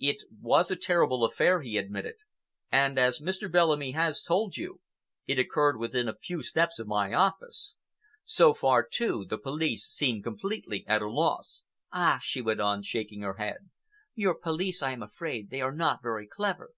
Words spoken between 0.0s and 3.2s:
"It was a terrible affair," he admitted, "and, as